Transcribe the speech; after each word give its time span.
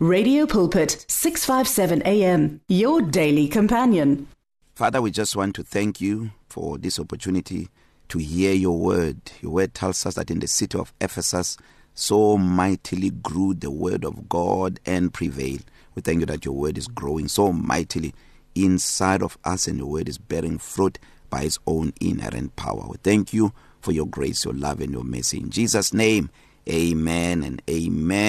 Radio 0.00 0.46
Pulpit 0.46 1.04
657 1.08 2.02
AM 2.06 2.60
your 2.68 3.02
daily 3.02 3.48
companion. 3.48 4.28
Father, 4.76 5.02
we 5.02 5.10
just 5.10 5.34
want 5.34 5.56
to 5.56 5.64
thank 5.64 6.00
you 6.00 6.30
for 6.48 6.78
this 6.78 7.00
opportunity 7.00 7.68
to 8.08 8.18
hear 8.18 8.52
your 8.52 8.78
word. 8.78 9.18
Your 9.40 9.50
word 9.50 9.74
tells 9.74 10.06
us 10.06 10.14
that 10.14 10.30
in 10.30 10.38
the 10.38 10.46
city 10.46 10.78
of 10.78 10.92
Ephesus 11.00 11.56
so 11.94 12.38
mightily 12.38 13.10
grew 13.10 13.54
the 13.54 13.72
word 13.72 14.04
of 14.04 14.28
God 14.28 14.78
and 14.86 15.12
prevailed. 15.12 15.64
We 15.96 16.02
thank 16.02 16.20
you 16.20 16.26
that 16.26 16.44
your 16.44 16.54
word 16.54 16.78
is 16.78 16.86
growing 16.86 17.26
so 17.26 17.52
mightily 17.52 18.14
inside 18.54 19.20
of 19.20 19.36
us 19.42 19.66
and 19.66 19.78
your 19.78 19.88
word 19.88 20.08
is 20.08 20.16
bearing 20.16 20.58
fruit 20.58 21.00
by 21.28 21.42
its 21.42 21.58
own 21.66 21.92
inherent 22.00 22.54
power. 22.54 22.86
We 22.88 22.98
thank 23.02 23.32
you 23.32 23.52
for 23.80 23.90
your 23.90 24.06
grace, 24.06 24.44
your 24.44 24.54
love 24.54 24.80
and 24.80 24.92
your 24.92 25.02
mercy. 25.02 25.38
In 25.38 25.50
Jesus 25.50 25.92
name, 25.92 26.30
amen 26.68 27.42
and 27.42 27.60
amen. 27.68 28.27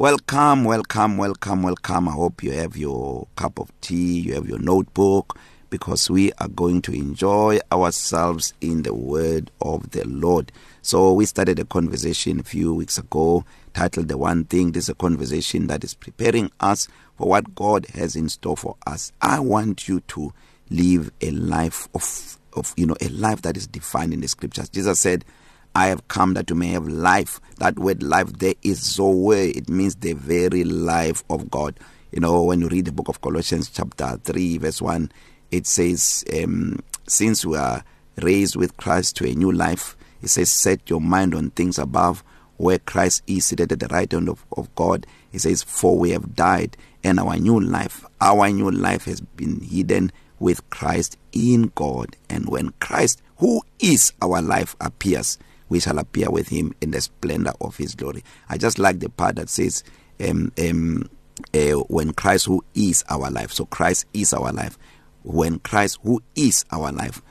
Welcome, 0.00 0.64
welcome, 0.64 1.18
welcome, 1.18 1.62
welcome. 1.62 2.08
I 2.08 2.12
hope 2.12 2.42
you 2.42 2.52
have 2.52 2.74
your 2.74 3.28
cup 3.36 3.58
of 3.58 3.70
tea, 3.82 4.20
you 4.20 4.32
have 4.32 4.48
your 4.48 4.58
notebook 4.58 5.38
because 5.68 6.08
we 6.08 6.32
are 6.38 6.48
going 6.48 6.80
to 6.80 6.92
enjoy 6.92 7.58
ourselves 7.70 8.54
in 8.62 8.82
the 8.82 8.94
word 8.94 9.50
of 9.60 9.90
the 9.90 10.08
Lord. 10.08 10.52
So 10.80 11.12
we 11.12 11.26
started 11.26 11.58
a 11.58 11.66
conversation 11.66 12.40
a 12.40 12.42
few 12.42 12.72
weeks 12.72 12.96
ago 12.96 13.44
titled 13.74 14.08
The 14.08 14.16
One 14.16 14.44
Thing. 14.44 14.72
This 14.72 14.84
is 14.84 14.88
a 14.88 14.94
conversation 14.94 15.66
that 15.66 15.84
is 15.84 15.92
preparing 15.92 16.50
us 16.60 16.88
for 17.18 17.28
what 17.28 17.54
God 17.54 17.84
has 17.92 18.16
in 18.16 18.30
store 18.30 18.56
for 18.56 18.76
us. 18.86 19.12
I 19.20 19.38
want 19.40 19.86
you 19.86 20.00
to 20.00 20.32
live 20.70 21.10
a 21.20 21.30
life 21.32 21.90
of 21.94 22.38
of 22.54 22.72
you 22.78 22.86
know 22.86 22.96
a 23.02 23.08
life 23.10 23.42
that 23.42 23.58
is 23.58 23.66
defined 23.66 24.14
in 24.14 24.22
the 24.22 24.28
scriptures. 24.28 24.70
Jesus 24.70 24.98
said 24.98 25.26
I 25.74 25.86
have 25.86 26.08
come 26.08 26.34
that 26.34 26.50
you 26.50 26.56
may 26.56 26.68
have 26.68 26.88
life. 26.88 27.40
That 27.58 27.78
word 27.78 28.02
life 28.02 28.32
there 28.34 28.54
is 28.62 28.80
zoe. 28.80 29.50
It 29.50 29.68
means 29.68 29.96
the 29.96 30.14
very 30.14 30.64
life 30.64 31.22
of 31.30 31.50
God. 31.50 31.78
You 32.12 32.20
know, 32.20 32.42
when 32.42 32.60
you 32.60 32.68
read 32.68 32.86
the 32.86 32.92
book 32.92 33.08
of 33.08 33.20
Colossians 33.20 33.70
chapter 33.70 34.18
3 34.24 34.58
verse 34.58 34.82
1, 34.82 35.12
it 35.50 35.66
says 35.66 36.24
um 36.42 36.80
since 37.06 37.44
we 37.44 37.56
are 37.56 37.84
raised 38.16 38.56
with 38.56 38.76
Christ 38.76 39.16
to 39.16 39.28
a 39.28 39.34
new 39.34 39.52
life, 39.52 39.96
it 40.22 40.28
says 40.28 40.50
set 40.50 40.90
your 40.90 41.00
mind 41.00 41.34
on 41.34 41.50
things 41.50 41.78
above 41.78 42.24
where 42.56 42.78
Christ 42.78 43.22
is 43.26 43.46
seated 43.46 43.72
at 43.72 43.80
the 43.80 43.88
right 43.88 44.10
hand 44.10 44.28
of, 44.28 44.44
of 44.56 44.74
God. 44.74 45.06
It 45.32 45.40
says 45.40 45.62
for 45.62 45.98
we 45.98 46.10
have 46.10 46.34
died 46.34 46.76
and 47.02 47.18
our 47.18 47.36
new 47.36 47.60
life, 47.60 48.04
our 48.20 48.50
new 48.50 48.70
life 48.70 49.04
has 49.04 49.20
been 49.20 49.60
hidden 49.60 50.12
with 50.38 50.68
Christ 50.70 51.16
in 51.32 51.70
God. 51.74 52.16
And 52.28 52.48
when 52.48 52.72
Christ, 52.80 53.22
who 53.36 53.62
is 53.78 54.12
our 54.20 54.42
life, 54.42 54.74
appears, 54.80 55.38
we 55.70 55.80
shall 55.80 55.98
appear 55.98 56.30
with 56.30 56.48
him 56.48 56.74
in 56.82 56.90
the 56.90 57.00
splendor 57.00 57.52
of 57.60 57.76
his 57.78 57.94
glory. 57.94 58.22
I 58.50 58.58
just 58.58 58.78
like 58.78 59.00
the 59.00 59.08
part 59.08 59.36
that 59.36 59.48
says 59.48 59.82
um 60.20 60.52
um 60.58 61.08
uh, 61.54 61.80
when 61.88 62.12
Christ 62.12 62.46
who 62.46 62.62
is 62.74 63.02
our 63.08 63.30
life. 63.30 63.50
So 63.52 63.64
Christ 63.64 64.04
is 64.12 64.34
our 64.34 64.52
life. 64.52 64.76
When 65.22 65.58
Christ 65.60 65.98
who 66.02 66.22
is 66.34 66.66
our 66.70 66.92
life 66.92 67.22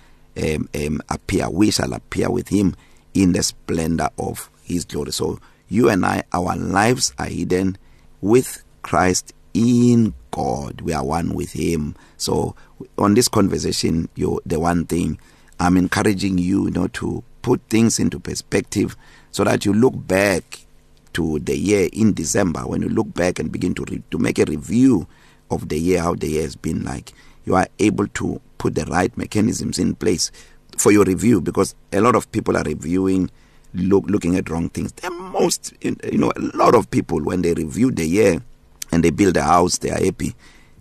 um 0.42 0.68
um 0.74 1.02
appear, 1.10 1.50
we 1.50 1.70
shall 1.70 1.94
appear 1.94 2.32
with 2.32 2.48
him 2.48 2.76
in 3.14 3.34
the 3.34 3.44
splendor 3.44 4.10
of 4.18 4.50
his 4.64 4.86
glory. 4.86 5.12
So 5.12 5.40
you 5.68 5.90
and 5.90 6.06
I 6.06 6.24
our 6.34 6.56
lives 6.56 7.14
are 7.20 7.28
hidden 7.28 7.78
with 8.22 8.64
Christ 8.82 9.34
in 9.54 10.14
God. 10.32 10.82
We 10.82 10.94
are 10.94 11.04
one 11.06 11.34
with 11.34 11.52
him. 11.52 11.96
So 12.18 12.56
on 12.98 13.14
this 13.14 13.28
conversation, 13.28 14.10
you 14.16 14.40
the 14.46 14.60
one 14.60 14.86
thing 14.86 15.20
I'm 15.60 15.76
encouraging 15.76 16.38
you, 16.38 16.66
you 16.66 16.72
know 16.72 16.88
to 16.88 17.24
put 17.42 17.62
things 17.70 18.00
into 18.00 18.20
perspective 18.20 18.96
so 19.32 19.44
that 19.44 19.66
you 19.66 19.74
look 19.74 19.94
back 20.08 20.66
to 21.14 21.40
the 21.40 21.58
year 21.58 21.90
in 21.94 22.14
December 22.14 22.62
when 22.62 22.82
you 22.82 22.90
look 22.90 23.14
back 23.14 23.40
and 23.40 23.52
begin 23.52 23.74
to 23.76 23.86
re- 23.90 24.04
to 24.12 24.18
make 24.18 24.40
a 24.40 24.46
review 24.46 25.08
of 25.52 25.70
the 25.70 25.78
year 25.78 26.02
how 26.02 26.16
the 26.16 26.28
year 26.28 26.44
has 26.44 26.56
been 26.56 26.84
like. 26.84 27.14
You 27.46 27.56
are 27.56 27.68
able 27.80 28.08
to 28.08 28.40
put 28.58 28.76
the 28.76 28.86
right 28.86 29.16
mechanisms 29.18 29.80
in 29.80 29.96
place 29.96 30.32
for 30.78 30.92
your 30.92 31.04
review 31.04 31.42
because 31.42 31.76
a 31.92 32.02
lot 32.02 32.16
of 32.16 32.32
people 32.32 32.56
are 32.56 32.64
reviewing 32.64 33.30
look 33.74 34.06
looking 34.08 34.36
at 34.36 34.50
wrong 34.50 34.70
things. 34.70 34.92
The 34.94 35.10
most 35.10 35.74
you 35.82 36.18
know 36.18 36.32
a 36.36 36.58
lot 36.58 36.76
of 36.76 36.90
people 36.92 37.22
when 37.24 37.42
they 37.42 37.54
review 37.54 37.92
the 37.92 38.06
year 38.06 38.44
and 38.92 39.04
they 39.04 39.10
build 39.10 39.38
a 39.38 39.44
house 39.44 39.78
they 39.80 39.90
are 39.92 40.04
happy. 40.04 40.36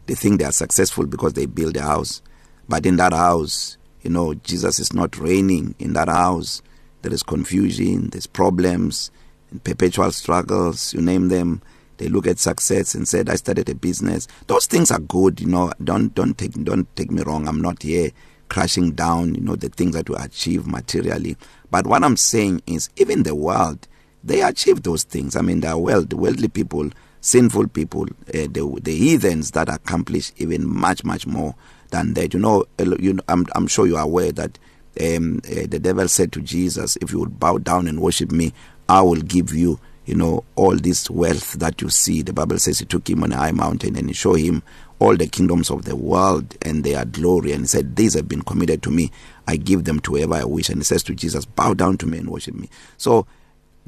They 0.07 0.15
think 0.15 0.39
they 0.41 0.45
are 0.47 0.53
successful 0.53 1.07
because 1.07 1.35
they 1.35 1.47
build 1.47 1.77
a 1.77 1.83
house. 1.83 2.23
But 2.69 2.85
in 2.85 2.97
that 2.97 3.13
house 3.13 3.78
you 4.03 4.11
know 4.11 4.35
Jesus 4.35 4.79
is 4.79 4.93
not 4.93 5.19
reigning 5.19 5.75
in 5.79 5.93
that 5.95 6.09
house. 6.09 6.63
There 7.03 7.13
is 7.13 7.23
confusion 7.23 8.11
there's 8.11 8.27
problems 8.27 9.11
and 9.51 9.63
perpetual 9.63 10.11
struggles 10.13 10.93
you 10.95 11.01
name 11.01 11.29
them. 11.29 11.63
They 11.99 12.09
look 12.09 12.27
at 12.29 12.39
success 12.39 12.95
and 12.95 13.09
said 13.09 13.29
I 13.29 13.35
started 13.35 13.69
a 13.69 13.75
business. 13.75 14.29
Those 14.47 14.67
things 14.67 14.91
are 14.91 15.01
good 15.01 15.41
you 15.41 15.47
know. 15.47 15.73
Don't 15.83 16.15
don't 16.15 16.37
take 16.37 16.53
don't 16.65 16.95
take 16.97 17.11
me 17.11 17.23
wrong. 17.23 17.49
I'm 17.49 17.61
not 17.61 17.83
here 17.83 18.11
crashing 18.49 18.93
down 18.93 19.35
you 19.35 19.41
know 19.41 19.57
the 19.57 19.69
things 19.69 19.93
that 19.95 20.09
we 20.09 20.17
achieve 20.17 20.67
materially. 20.67 21.37
But 21.71 21.87
what 21.87 22.05
I'm 22.05 22.17
saying 22.17 22.63
is 22.67 22.91
even 22.97 23.23
the 23.23 23.35
world 23.35 23.87
they 24.25 24.43
achieve 24.43 24.83
those 24.83 25.05
things. 25.05 25.37
I 25.37 25.41
mean 25.43 25.61
they 25.61 25.69
are 25.69 26.01
the 26.03 26.17
worldly 26.17 26.49
people 26.49 26.91
sinful 27.21 27.69
people 27.69 28.05
uh, 28.29 28.47
the 28.51 28.79
the 28.83 28.95
heathens 28.95 29.53
that 29.53 29.69
accomplish 29.69 30.33
even 30.37 30.69
much 30.69 31.05
much 31.05 31.27
more 31.27 31.55
than 31.91 32.15
that. 32.15 32.35
You 32.35 32.41
know 32.41 32.65
you 32.79 33.15
know 33.15 33.23
I'm 33.29 33.47
I'm 33.55 33.67
sure 33.67 33.87
you 33.87 33.97
are 33.97 34.05
aware 34.05 34.33
that 34.33 34.59
um 35.01 35.41
uh, 35.45 35.67
the 35.69 35.79
devil 35.79 36.09
said 36.09 36.33
to 36.33 36.41
Jesus 36.41 36.97
if 37.01 37.13
you 37.13 37.21
would 37.21 37.39
bow 37.39 37.59
down 37.59 37.87
and 37.87 38.01
worship 38.01 38.33
me 38.33 38.53
I 38.89 39.03
will 39.03 39.21
give 39.21 39.55
you 39.55 39.79
you 40.07 40.15
know 40.15 40.45
all 40.57 40.75
this 40.75 41.11
wealth 41.11 41.53
that 41.55 41.83
you 41.83 41.91
see. 41.91 42.23
The 42.23 42.33
bible 42.33 42.59
says 42.59 42.79
he 42.79 42.87
took 42.87 43.09
him 43.09 43.23
on 43.23 43.33
a 43.33 43.37
high 43.37 43.53
mountain 43.53 43.97
and 43.97 44.09
he 44.09 44.15
showed 44.15 44.41
him 44.41 44.63
all 45.01 45.17
the 45.17 45.27
kingdoms 45.29 45.71
of 45.71 45.85
the 45.85 45.95
world 45.95 46.57
and 46.63 46.83
their 46.83 47.05
glory 47.05 47.53
and 47.53 47.63
he 47.63 47.67
said 47.67 47.95
these 47.95 48.15
have 48.15 48.27
been 48.27 48.43
committed 48.43 48.83
to 48.85 48.91
me. 48.91 49.11
I 49.47 49.57
give 49.57 49.85
them 49.85 50.01
to 50.01 50.17
whoever 50.17 50.35
I 50.35 50.45
wish. 50.45 50.69
And 50.71 50.79
he 50.79 50.85
says 50.85 51.03
to 51.05 51.15
Jesus 51.15 51.45
bow 51.45 51.75
down 51.75 51.99
to 51.99 52.07
me 52.07 52.19
and 52.19 52.31
worship 52.31 52.55
me. 52.55 52.69
So 52.97 53.27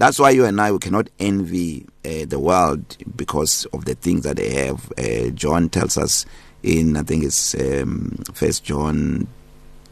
that's 0.00 0.18
why 0.18 0.30
you 0.30 0.46
and 0.46 0.58
I 0.58 0.72
we 0.72 0.78
cannot 0.78 1.10
envy 1.18 1.84
uh, 2.06 2.24
the 2.24 2.38
world 2.38 2.96
because 3.16 3.66
of 3.66 3.84
the 3.84 3.94
things 3.94 4.22
that 4.22 4.38
they 4.38 4.48
have. 4.48 4.90
Uh, 4.96 5.28
John 5.28 5.68
tells 5.68 5.98
us 5.98 6.24
in 6.62 6.96
I 6.96 7.02
think 7.02 7.22
it's 7.22 7.54
um, 7.54 8.18
first 8.32 8.64
John 8.64 9.28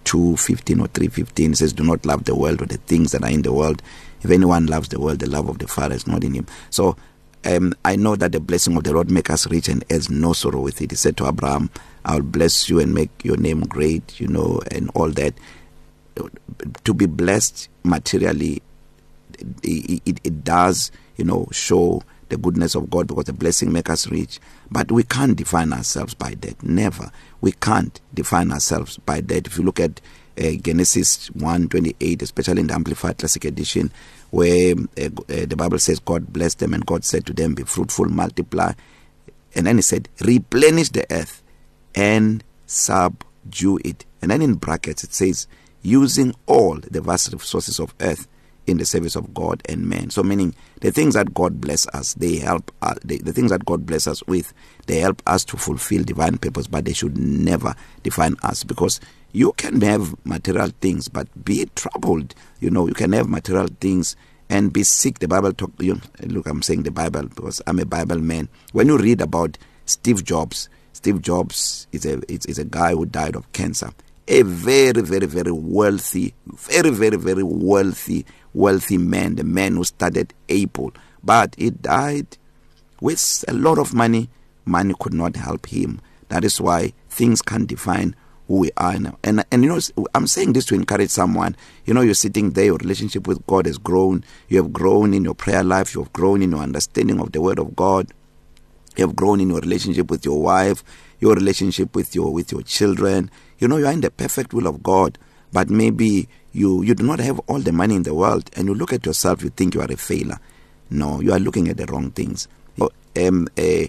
2:15 0.05 0.81
or 0.81 0.89
3:15 0.89 1.57
says 1.57 1.75
do 1.75 1.85
not 1.85 2.07
love 2.07 2.25
the 2.25 2.35
world 2.35 2.63
or 2.63 2.65
the 2.65 2.79
things 2.79 3.13
that 3.13 3.23
are 3.23 3.31
in 3.31 3.43
the 3.43 3.53
world. 3.53 3.83
If 4.23 4.31
anyone 4.31 4.67
loves 4.67 4.89
the 4.89 4.99
world 4.99 5.19
the 5.19 5.29
love 5.29 5.51
of 5.51 5.59
the 5.59 5.69
father 5.69 5.95
is 5.95 6.07
not 6.07 6.25
in 6.25 6.33
him. 6.33 6.47
So 6.71 6.97
um 7.45 7.75
I 7.85 7.97
know 7.97 8.17
that 8.17 8.33
the 8.33 8.41
blessing 8.41 8.79
of 8.79 8.85
the 8.85 8.95
Lord 8.95 9.11
make 9.11 9.29
us 9.29 9.47
rich 9.49 9.69
and 9.69 9.85
has 9.91 10.09
no 10.09 10.33
sorrow 10.33 10.63
with 10.63 10.81
it. 10.81 10.91
He 10.91 10.97
said 10.97 11.19
to 11.19 11.29
Abraham 11.29 11.69
I'll 12.07 12.23
bless 12.23 12.71
you 12.71 12.81
and 12.81 12.95
make 12.95 13.11
your 13.27 13.37
name 13.37 13.61
great 13.61 14.19
you 14.19 14.29
know 14.29 14.63
and 14.71 14.91
all 14.95 15.11
that. 15.11 15.35
To 16.85 16.95
be 16.95 17.05
blessed 17.05 17.69
materially 17.85 18.63
it, 19.63 20.03
it, 20.05 20.21
it 20.25 20.45
does 20.45 20.91
you 21.17 21.25
know 21.25 21.47
show 21.53 22.03
the 22.29 22.37
goodness 22.37 22.75
of 22.75 22.91
God 22.91 23.07
because 23.07 23.25
the 23.25 23.33
blessing 23.33 23.73
make 23.73 23.89
us 23.91 24.07
rich. 24.09 24.39
But 24.71 24.93
we 24.93 25.03
can't 25.03 25.37
define 25.37 25.73
ourselves 25.73 26.15
by 26.15 26.35
that. 26.41 26.63
Never. 26.63 27.11
We 27.41 27.53
can't 27.53 27.99
define 28.13 28.53
ourselves 28.53 28.99
by 28.99 29.23
that. 29.23 29.47
If 29.47 29.57
you 29.57 29.65
look 29.65 29.81
at 29.81 30.01
uh, 30.39 30.53
Genesis 30.63 31.31
1:28 31.31 32.23
especially 32.23 32.61
in 32.61 32.69
the 32.69 32.75
amplified 32.75 33.19
classic 33.19 33.45
edition 33.45 33.91
where 34.31 34.75
uh, 34.97 35.05
uh, 35.07 35.47
the 35.47 35.57
bible 35.57 35.81
says 35.81 35.99
God 35.99 36.33
blessed 36.33 36.61
them 36.61 36.75
and 36.75 36.87
God 36.87 37.05
said 37.05 37.27
to 37.27 37.33
them 37.33 37.55
be 37.55 37.65
fruitful 37.65 38.05
multiply 38.05 38.73
and 39.57 39.67
then 39.67 39.77
he 39.77 39.83
said 39.83 40.09
replenish 40.21 40.91
the 40.91 41.05
earth 41.11 41.43
and 41.95 42.45
subdue 42.67 43.79
it. 43.85 44.05
And 44.23 44.31
then 44.31 44.43
in 44.43 44.55
brackets 44.55 45.03
it 45.03 45.13
says 45.13 45.49
using 45.83 46.35
all 46.47 46.77
the 46.77 47.01
vast 47.01 47.33
resources 47.33 47.81
of 47.81 47.95
earth 48.01 48.29
in 48.69 48.79
the 48.79 48.85
service 48.85 49.17
of 49.17 49.33
God 49.35 49.63
and 49.69 49.89
man. 49.89 50.11
So 50.11 50.23
meaning 50.23 50.55
the 50.81 50.91
things 50.91 51.15
that 51.15 51.35
God 51.35 51.61
bless 51.61 51.87
us, 51.89 52.15
they 52.15 52.37
help 52.37 52.71
uh, 52.83 52.95
the, 53.05 53.19
the 53.19 53.33
things 53.33 53.51
that 53.51 53.65
God 53.65 53.87
bless 53.87 54.07
us 54.07 54.23
with, 54.27 54.53
they 54.87 54.99
help 54.99 55.23
us 55.27 55.45
to 55.47 55.57
fulfill 55.57 56.05
divine 56.05 56.39
purpose, 56.39 56.67
but 56.67 56.85
they 56.85 56.93
should 56.93 57.17
never 57.19 57.75
define 58.03 58.37
us 58.43 58.65
because 58.65 59.01
you 59.33 59.53
can 59.53 59.81
have 59.83 60.15
material 60.25 60.71
things 60.81 61.09
but 61.09 61.29
be 61.45 61.67
troubled. 61.75 62.35
You 62.61 62.71
know, 62.71 62.87
you 62.87 62.95
can 62.95 63.13
have 63.13 63.29
material 63.29 63.69
things 63.81 64.17
and 64.49 64.73
be 64.73 64.83
sick. 64.83 65.19
The 65.19 65.29
Bible 65.29 65.53
talk 65.53 65.73
you 65.79 66.01
look 66.23 66.47
I'm 66.47 66.63
saying 66.63 66.83
the 66.85 66.91
Bible 66.91 67.25
because 67.25 67.61
I'm 67.67 67.79
a 67.79 67.87
Bible 67.87 68.19
man. 68.19 68.49
When 68.73 68.89
you 68.89 68.99
read 68.99 69.21
about 69.21 69.59
Steve 69.87 70.25
Jobs, 70.25 70.69
Steve 70.93 71.23
Jobs 71.23 71.87
is 71.93 72.07
a 72.07 72.21
is, 72.31 72.47
is 72.47 72.59
a 72.59 72.65
guy 72.65 72.93
who 72.93 73.07
died 73.07 73.37
of 73.37 73.51
cancer. 73.53 73.91
A 74.29 74.43
very 74.43 75.01
very 75.03 75.27
very 75.27 75.53
wealthy, 75.53 76.35
very 76.47 76.91
very 76.91 77.17
very 77.17 77.43
wealthy 77.43 78.27
wealthy 78.55 78.99
man, 78.99 79.37
the 79.37 79.45
man 79.45 79.77
who 79.77 79.85
started 79.85 80.35
Apple, 80.51 80.93
but 81.23 81.55
he 81.59 81.71
died 81.71 82.37
with 83.01 83.45
a 83.49 83.53
lot 83.53 83.79
of 83.79 83.95
money. 83.95 84.29
Money 84.65 84.95
could 85.01 85.15
not 85.15 85.37
help 85.37 85.67
him. 85.67 86.01
That 86.29 86.45
is 86.45 86.61
why 86.61 86.93
things 87.09 87.41
can't 87.41 87.67
define 87.67 88.15
who 88.49 88.59
we 88.59 88.71
are 88.77 88.99
now. 88.99 89.19
And 89.25 89.45
and 89.51 89.63
you 89.63 89.69
know 89.69 89.81
I'm 90.15 90.27
saying 90.27 90.53
this 90.53 90.67
to 90.67 90.75
encourage 90.75 91.11
someone. 91.11 91.57
You 91.87 91.95
know 91.95 92.03
you're 92.03 92.15
sitting 92.15 92.51
there 92.51 92.67
your 92.67 92.77
relationship 92.77 93.27
with 93.27 93.47
God 93.47 93.67
has 93.67 93.79
grown. 93.79 94.25
You 94.49 94.63
have 94.63 94.73
grown 94.73 95.15
in 95.15 95.25
your 95.25 95.35
prayer 95.35 95.65
life, 95.65 95.95
you 95.95 96.03
have 96.03 96.13
grown 96.13 96.43
in 96.43 96.51
your 96.51 96.61
understanding 96.61 97.21
of 97.21 97.33
the 97.33 97.41
word 97.41 97.59
of 97.59 97.75
God. 97.77 98.13
you 98.99 99.07
have 99.07 99.17
grown 99.17 99.41
in 99.41 99.49
your 99.49 99.61
relationship 99.61 100.11
with 100.11 100.25
your 100.25 100.43
wife 100.43 100.83
your 101.21 101.35
relationship 101.35 101.95
with 101.95 102.15
your 102.15 102.33
with 102.33 102.51
your 102.53 102.63
children 102.63 103.31
you 103.59 103.69
know 103.69 103.77
you 103.77 103.87
are 103.87 103.93
in 103.93 104.01
the 104.01 104.11
perfect 104.11 104.53
will 104.53 104.67
of 104.67 104.83
God 104.83 105.19
but 105.53 105.71
maybe 105.71 106.29
you 106.53 106.83
you 106.83 106.95
do 106.95 107.05
not 107.05 107.19
have 107.21 107.39
all 107.41 107.59
the 107.61 107.73
money 107.73 107.95
in 107.95 108.03
the 108.03 108.15
world 108.15 108.51
and 108.57 108.69
you 108.69 108.75
look 108.75 108.93
at 108.93 109.07
yourself 109.07 109.43
you 109.43 109.51
think 109.51 109.75
you 109.75 109.81
are 109.81 109.91
a 109.93 109.97
failure. 109.97 110.39
No 110.91 111.21
you 111.21 111.33
are 111.33 111.39
looking 111.41 111.69
at 111.69 111.77
the 111.77 111.87
wrong 111.87 112.11
things. 112.11 112.49
Um 113.17 113.49
uh, 113.59 113.87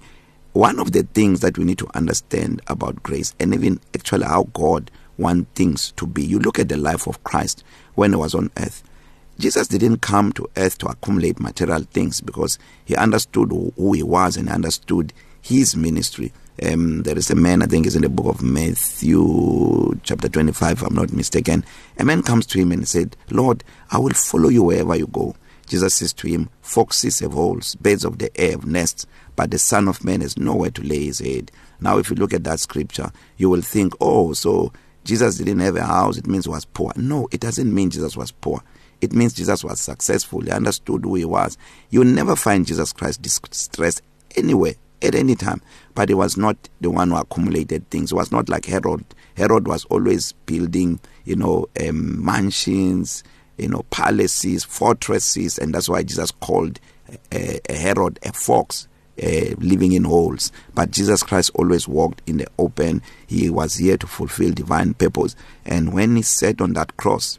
one 0.54 0.80
of 0.80 0.92
the 0.92 1.04
things 1.04 1.42
that 1.42 1.58
we 1.58 1.64
need 1.64 1.78
to 1.78 1.88
understand 1.96 2.62
about 2.68 3.04
grace 3.04 3.36
and 3.40 3.54
even 3.54 3.80
actually 3.96 4.26
how 4.26 4.44
God 4.54 4.90
want 5.18 5.48
things 5.54 5.92
to 5.98 6.08
be. 6.08 6.24
You 6.24 6.40
look 6.40 6.58
at 6.58 6.70
the 6.70 6.78
life 6.78 7.08
of 7.08 7.24
Christ 7.24 7.64
when 7.96 8.12
he 8.12 8.16
was 8.16 8.34
on 8.34 8.50
earth. 8.58 8.84
Jesus 9.38 9.68
didn't 9.68 10.02
come 10.02 10.34
to 10.34 10.50
earth 10.58 10.80
to 10.80 10.88
accumulate 10.88 11.40
material 11.40 11.84
things 11.84 12.20
because 12.20 12.58
he 12.84 12.96
understood 12.96 13.52
who 13.52 13.94
he 13.94 14.04
was 14.04 14.36
and 14.36 14.50
understood 14.50 15.14
his 15.42 15.76
ministry. 15.76 16.34
Um 16.64 17.04
there 17.04 17.18
is 17.18 17.30
a 17.30 17.36
man 17.36 17.62
I 17.62 17.66
think 17.66 17.86
is 17.86 17.96
in 17.96 18.02
the 18.02 18.10
book 18.10 18.28
of 18.28 18.42
Matthew 18.42 20.00
chapter 20.04 20.28
25 20.28 20.72
if 20.78 20.84
I'm 20.84 20.96
not 20.96 21.12
mistaken. 21.14 21.64
A 21.98 22.06
man 22.06 22.24
comes 22.24 22.46
to 22.48 22.60
him 22.60 22.72
and 22.72 22.88
said 22.88 23.16
Lord 23.30 23.64
I 23.92 23.98
will 23.98 24.14
follow 24.14 24.50
you 24.50 24.64
wherever 24.64 24.96
you 24.96 25.08
go. 25.08 25.36
Jesus 25.68 25.96
says 25.96 26.14
to 26.14 26.28
him 26.28 26.50
foxes 26.62 27.20
have 27.20 27.34
holes 27.34 27.76
birds 27.76 28.04
of 28.04 28.18
the 28.18 28.32
air 28.40 28.52
have 28.52 28.66
nests 28.66 29.06
but 29.36 29.52
the 29.52 29.60
son 29.60 29.88
of 29.88 30.04
man 30.04 30.22
has 30.22 30.38
nowhere 30.38 30.72
to 30.72 30.82
lay 30.82 31.06
his 31.06 31.20
head. 31.20 31.52
Now 31.80 31.98
if 31.98 32.10
you 32.10 32.16
look 32.16 32.34
at 32.34 32.44
that 32.46 32.60
scripture 32.60 33.12
you 33.38 33.50
will 33.50 33.62
think 33.62 33.94
oh 34.02 34.34
so 34.34 34.74
Jesus 35.04 35.38
didn't 35.38 35.60
have 35.60 35.76
a 35.76 35.86
house 35.86 36.18
it 36.18 36.28
means 36.28 36.46
he 36.46 36.52
was 36.52 36.66
poor. 36.66 36.92
No 36.96 37.28
it 37.32 37.42
doesn't 37.42 37.74
mean 37.74 37.90
Jesus 37.90 38.18
was 38.18 38.32
poor. 38.32 38.62
It 39.02 39.14
means 39.14 39.34
Jesus 39.34 39.64
was 39.64 39.80
successful. 39.80 40.42
He 40.42 40.52
understood 40.52 41.06
who 41.06 41.16
he 41.16 41.26
was. 41.26 41.58
You 41.90 42.04
never 42.04 42.36
find 42.36 42.66
Jesus 42.66 42.92
Christ 42.92 43.22
distressed 43.22 44.02
anywhere. 44.36 44.74
At 45.02 45.16
any 45.16 45.36
time. 45.36 45.62
But 45.96 46.10
he 46.10 46.16
was 46.16 46.38
not 46.38 46.58
the 46.82 46.90
one 46.90 47.10
who 47.10 47.18
accumulated 47.18 47.90
things. 47.90 48.12
He 48.12 48.16
was 48.16 48.32
not 48.32 48.50
like 48.50 48.66
Herod. 48.66 49.04
Herod 49.36 49.68
was 49.68 49.86
always 49.86 50.34
building 50.46 51.00
you 51.26 51.36
know 51.36 51.68
um, 51.88 52.24
mansions 52.24 53.24
you 53.58 53.68
know 53.68 53.84
palaces 53.92 54.64
fortresses 54.64 55.58
and 55.60 55.74
that's 55.74 55.88
why 55.88 56.02
Jesus 56.02 56.32
called 56.32 56.80
uh, 57.32 57.58
a 57.70 57.74
Herod 57.74 58.20
a 58.24 58.34
fox 58.34 58.88
uh, 59.22 59.56
living 59.58 59.92
in 59.94 60.06
holes. 60.06 60.52
But 60.74 60.92
Jesus 60.92 61.24
Christ 61.24 61.52
always 61.56 61.88
walked 61.88 62.22
in 62.28 62.38
the 62.38 62.48
open. 62.58 63.02
He 63.28 63.50
was 63.50 63.76
here 63.76 63.98
to 63.98 64.08
fulfill 64.08 64.52
divine 64.52 64.94
purpose. 64.94 65.36
And 65.66 65.94
when 65.94 66.16
he 66.16 66.22
sat 66.22 66.62
on 66.62 66.74
that 66.74 66.96
cross 66.98 67.38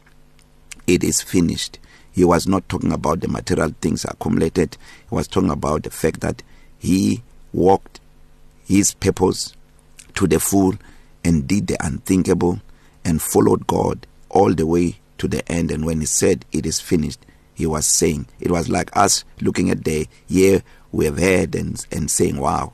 it 0.87 1.03
is 1.03 1.21
finished. 1.21 1.79
He 2.11 2.25
was 2.25 2.47
not 2.47 2.67
talking 2.67 2.91
about 2.91 3.21
the 3.21 3.27
material 3.27 3.73
things 3.81 4.03
accumulated. 4.05 4.77
He 5.09 5.15
was 5.15 5.27
talking 5.27 5.49
about 5.49 5.83
the 5.83 5.89
fact 5.89 6.19
that 6.21 6.43
he 6.77 7.23
walked 7.53 7.99
his 8.65 8.93
purpose 8.93 9.53
to 10.15 10.27
the 10.27 10.39
full 10.39 10.75
and 11.23 11.47
did 11.47 11.67
the 11.67 11.77
unthinkable 11.85 12.59
and 13.03 13.21
followed 13.21 13.67
God 13.67 14.05
all 14.29 14.53
the 14.53 14.65
way 14.65 14.99
to 15.17 15.27
the 15.27 15.49
end. 15.51 15.71
And 15.71 15.85
when 15.85 15.99
he 15.99 16.05
said 16.05 16.45
it 16.51 16.65
is 16.65 16.79
finished 16.79 17.19
he 17.53 17.65
was 17.65 17.85
saying 17.85 18.25
it 18.39 18.49
was 18.49 18.69
like 18.69 18.95
us 18.97 19.23
looking 19.39 19.69
at 19.69 19.83
the 19.83 20.07
year 20.27 20.63
we 20.91 21.05
have 21.05 21.17
had 21.17 21.53
and 21.53 21.85
and 21.91 22.09
saying 22.09 22.39
wow 22.39 22.73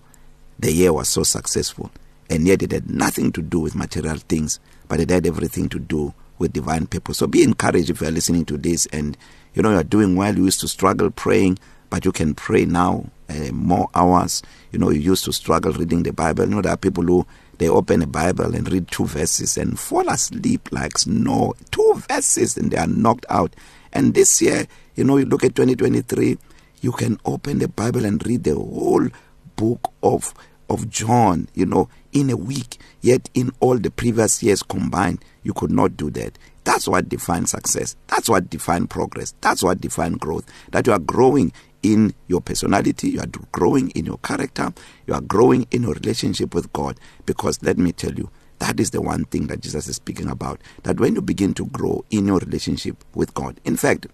the 0.60 0.72
year 0.72 0.92
was 0.94 1.10
so 1.10 1.24
successful. 1.24 1.92
And 2.30 2.48
yet 2.48 2.64
it 2.64 2.72
had 2.72 2.90
nothing 2.90 3.32
to 3.34 3.42
do 3.42 3.60
with 3.60 3.76
material 3.76 4.18
things 4.18 4.60
but 4.88 5.00
it 5.00 5.10
had 5.10 5.28
everything 5.28 5.70
to 5.70 5.80
do 5.80 6.14
with 6.40 6.54
divine 6.54 6.88
purpose. 6.88 7.18
So 7.18 7.28
be 7.28 7.44
encouraged 7.44 7.90
if 7.90 8.02
you 8.02 8.08
are 8.08 8.12
listening 8.12 8.46
to 8.46 8.58
this 8.58 8.86
and 8.88 9.18
you 9.54 9.62
know 9.62 9.72
you 9.72 9.78
are 9.78 9.84
doing 9.84 10.16
well 10.16 10.36
you 10.36 10.46
used 10.46 10.62
to 10.62 10.68
struggle 10.68 11.10
praying 11.12 11.58
but 11.90 12.06
you 12.06 12.12
can 12.12 12.34
pray 12.34 12.66
now 12.66 13.06
uh, 13.30 13.52
more 13.52 13.90
hours. 13.96 14.42
You 14.72 14.80
know 14.80 14.90
you 14.90 15.00
used 15.00 15.26
to 15.26 15.34
struggle 15.34 15.74
reading 15.74 16.04
the 16.04 16.14
bible. 16.14 16.46
You 16.46 16.56
know 16.56 16.62
there 16.62 16.74
are 16.74 16.78
people 16.78 17.04
who 17.04 17.26
they 17.58 17.70
open 17.70 18.02
a 18.02 18.08
bible 18.08 18.56
and 18.56 18.72
read 18.72 18.88
two 18.90 19.06
verses 19.06 19.58
and 19.58 19.80
fall 19.80 20.08
asleep 20.10 20.70
like 20.72 20.98
snow. 20.98 21.54
Two 21.72 22.02
verses 22.08 22.58
and 22.58 22.72
they 22.72 22.78
are 22.78 22.88
knocked 22.88 23.26
out. 23.30 23.56
And 23.94 24.14
this 24.14 24.42
year 24.42 24.68
you 24.96 25.04
know 25.04 25.18
you 25.18 25.26
look 25.26 25.44
at 25.44 25.56
2023 25.56 26.38
you 26.82 26.92
can 26.92 27.20
open 27.26 27.60
the 27.60 27.68
bible 27.68 28.06
and 28.06 28.26
read 28.26 28.44
the 28.44 28.56
whole 28.56 29.08
book 29.56 29.92
of 30.04 30.34
of 30.70 30.90
John 30.90 31.48
you 31.54 31.66
know 31.66 31.90
in 32.12 32.30
a 32.30 32.38
week. 32.38 32.78
Yet 33.02 33.30
in 33.34 33.52
all 33.60 33.78
the 33.78 33.92
previous 33.92 34.42
years 34.44 34.64
combined 34.64 35.24
you 35.44 35.54
could 35.54 35.72
not 35.72 35.96
do 35.98 36.10
that. 36.12 36.38
That's 36.68 36.86
what 36.86 37.08
defines 37.08 37.52
success. 37.52 37.96
That's 38.08 38.28
what 38.28 38.50
defines 38.50 38.88
progress. 38.88 39.34
That's 39.40 39.64
what 39.64 39.80
defines 39.80 40.18
growth. 40.18 40.46
That 40.72 40.86
you 40.86 40.92
are 40.92 41.00
growing 41.00 41.54
in 41.84 42.14
your 42.28 42.42
personality 42.42 43.10
you 43.10 43.20
are 43.20 43.28
growing 43.52 43.90
in 43.92 44.06
your 44.06 44.18
character 44.20 44.74
you 45.06 45.14
are 45.14 45.22
growing 45.22 45.68
in 45.72 45.84
your 45.84 45.94
relationship 45.94 46.54
with 46.54 46.72
God. 46.74 47.00
Because 47.26 47.62
let 47.64 47.78
me 47.78 47.92
tell 47.92 48.14
you 48.14 48.30
that 48.60 48.80
is 48.80 48.92
the 48.92 49.02
one 49.02 49.26
thing 49.26 49.48
that 49.48 49.62
Jesus 49.62 49.88
is 49.88 49.98
speaking 49.98 50.30
about 50.30 50.60
that 50.84 51.00
when 51.00 51.16
you 51.16 51.22
begin 51.22 51.54
to 51.56 51.66
grow 51.68 52.04
in 52.10 52.28
your 52.28 52.40
relationship 52.40 53.04
with 53.14 53.34
God. 53.34 53.60
In 53.66 53.78
fact 53.78 54.08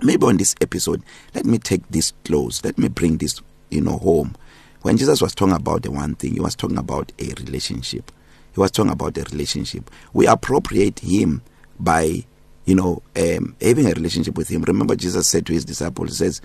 maybe 0.00 0.26
on 0.26 0.36
this 0.36 0.54
episode 0.60 1.02
let 1.34 1.44
me 1.44 1.58
take 1.58 1.86
this 1.88 2.12
close. 2.24 2.64
Let 2.64 2.78
me 2.78 2.88
bring 2.88 3.18
this 3.18 3.40
you 3.70 3.80
know 3.80 3.98
home. 3.98 4.36
When 4.82 4.96
Jesus 4.96 5.20
was 5.20 5.34
talking 5.34 5.54
about 5.54 5.82
the 5.82 5.90
one 5.90 6.14
thing 6.14 6.34
he 6.34 6.40
was 6.40 6.54
talking 6.54 6.78
about 6.78 7.12
a 7.18 7.34
relationship. 7.40 8.12
He 8.54 8.60
was 8.60 8.70
talking 8.70 8.92
about 8.92 9.18
a 9.18 9.24
relationship. 9.24 9.90
We 10.14 10.26
appropriate 10.26 11.00
him 11.00 11.42
by 11.78 12.24
you 12.64 12.74
know 12.74 13.02
um 13.16 13.54
having 13.60 13.86
a 13.86 13.92
relationship 13.92 14.36
with 14.36 14.48
him. 14.48 14.62
Remember 14.62 14.96
Jesus 14.96 15.28
said 15.28 15.44
to 15.46 15.52
his 15.52 15.64
disciples 15.64 16.10
he 16.10 16.14
says 16.16 16.40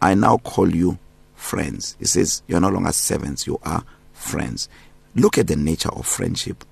I 0.00 0.14
now 0.14 0.38
call 0.38 0.74
you 0.74 0.98
friends. 1.34 1.96
He 1.98 2.04
says 2.06 2.42
you're 2.46 2.60
no 2.60 2.68
longer 2.68 2.92
servants, 2.92 3.46
you 3.46 3.58
are 3.62 3.84
friends. 4.12 4.68
Look 5.14 5.38
at 5.38 5.46
the 5.46 5.56
nature 5.56 5.90
of 5.90 6.06
friendship. 6.06 6.64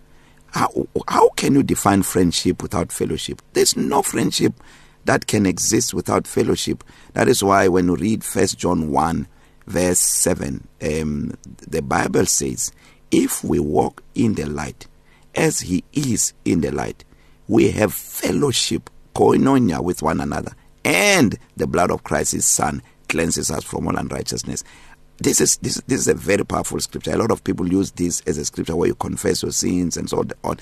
How 0.53 0.71
how 1.09 1.31
can 1.31 1.55
you 1.55 1.63
define 1.63 2.03
friendship 2.03 2.63
without 2.63 2.93
fellowship? 2.93 3.43
There's 3.53 3.77
no 3.77 4.03
friendship 4.03 4.55
that 5.05 5.27
can 5.27 5.47
exist 5.47 5.93
without 5.95 6.27
fellowship. 6.27 6.85
That 7.13 7.29
is 7.29 7.43
why 7.43 7.69
when 7.69 7.87
you 7.87 7.97
read 7.97 8.25
First 8.25 8.59
John 8.59 8.91
1 8.91 9.27
verse 9.67 9.99
7, 9.99 10.67
um 10.83 11.35
the 11.69 11.83
Bible 11.83 12.27
says, 12.27 12.73
if 13.11 13.43
we 13.45 13.59
walk 13.59 14.03
in 14.15 14.35
the 14.35 14.47
light 14.47 14.87
as 15.35 15.61
he 15.61 15.85
is 15.93 16.33
in 16.45 16.61
the 16.61 16.71
light, 16.71 17.05
we 17.49 17.71
have 17.71 17.93
fellowship 17.93 18.91
koinonia 19.15 19.83
with 19.83 20.03
one 20.03 20.21
another 20.21 20.53
and 20.85 21.39
the 21.57 21.67
blood 21.67 21.91
of 21.91 22.05
Christ 22.05 22.33
his 22.33 22.45
son 22.45 22.83
cleanses 23.15 23.49
us 23.49 23.63
from 23.63 23.87
all 23.87 23.97
unrighteousness. 23.97 24.65
This 25.19 25.41
is 25.41 25.59
this 25.59 25.81
this 25.87 26.01
is 26.01 26.09
a 26.09 26.15
very 26.15 26.45
powerful 26.45 26.81
scripture. 26.81 27.13
A 27.13 27.17
lot 27.17 27.31
of 27.31 27.45
people 27.45 27.73
use 27.73 27.93
this 27.93 28.21
as 28.23 28.39
a 28.39 28.45
scripture 28.45 28.75
where 28.75 28.89
you 28.89 28.97
confess 28.97 29.45
your 29.45 29.53
sins 29.53 29.97
and 29.97 30.11
so 30.11 30.25
on. 30.43 30.59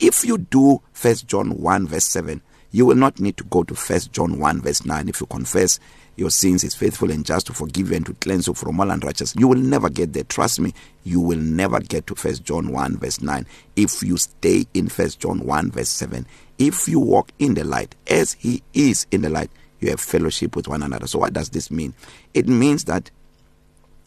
If 0.00 0.24
you 0.24 0.38
do 0.38 0.82
first 0.92 1.28
John 1.28 1.60
1 1.60 1.86
verse 1.86 2.04
7 2.06 2.42
you 2.72 2.86
will 2.86 2.96
not 2.96 3.20
need 3.20 3.36
to 3.36 3.44
go 3.44 3.62
to 3.62 3.74
first 3.76 4.10
John 4.10 4.40
1 4.40 4.62
verse 4.62 4.84
9 4.84 5.08
if 5.08 5.20
you 5.20 5.28
confess 5.28 5.78
your 6.16 6.30
sins 6.30 6.64
is 6.64 6.74
faithful 6.74 7.12
and 7.12 7.24
just 7.24 7.46
to 7.46 7.52
forgive 7.52 7.90
you 7.90 7.96
and 7.96 8.06
to 8.06 8.14
cleanse 8.14 8.48
you 8.48 8.54
from 8.54 8.80
all 8.80 8.90
unrighteousness 8.90 9.40
you 9.40 9.46
will 9.46 9.60
never 9.60 9.88
get 9.88 10.12
there. 10.12 10.24
Trust 10.24 10.58
me 10.58 10.74
you 11.04 11.20
will 11.20 11.38
never 11.38 11.78
get 11.78 12.08
to 12.08 12.16
first 12.16 12.42
John 12.42 12.72
1 12.72 12.96
verse 12.96 13.22
9 13.22 13.46
if 13.76 14.02
you 14.02 14.16
stay 14.16 14.66
in 14.74 14.88
first 14.88 15.20
John 15.20 15.46
1 15.46 15.70
verse 15.70 15.90
7 15.90 16.26
if 16.58 16.88
you 16.88 16.98
walk 16.98 17.30
in 17.38 17.54
the 17.54 17.62
light 17.62 17.94
as 18.08 18.32
he 18.32 18.60
is 18.74 19.06
in 19.12 19.22
the 19.22 19.30
light 19.30 19.52
you 19.82 19.90
have 19.90 20.00
fellowship 20.00 20.56
with 20.56 20.68
one 20.68 20.82
another. 20.82 21.06
So 21.06 21.18
what 21.18 21.32
does 21.32 21.50
this 21.50 21.70
mean? 21.70 21.94
It 22.34 22.48
means 22.48 22.84
that 22.84 23.10